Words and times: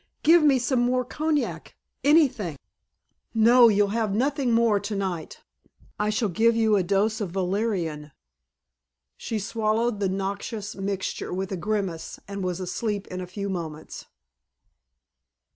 "Give 0.23 0.41
me 0.41 0.57
some 0.57 0.79
more 0.79 1.05
cognac 1.05 1.75
anything." 2.03 2.57
"You'll 3.35 3.89
have 3.89 4.15
nothing 4.15 4.51
more 4.51 4.79
tonight. 4.79 5.41
I 5.99 6.09
shall 6.09 6.27
give 6.27 6.55
you 6.55 6.75
a 6.75 6.81
dose 6.81 7.21
of 7.21 7.29
valerian." 7.29 8.11
She 9.15 9.37
swallowed 9.37 9.99
the 9.99 10.09
noxious 10.09 10.75
mixture 10.75 11.31
with 11.31 11.51
a 11.51 11.55
grimace 11.55 12.19
and 12.27 12.43
was 12.43 12.59
asleep 12.59 13.05
in 13.09 13.21
a 13.21 13.27
few 13.27 13.47
moments. 13.47 14.07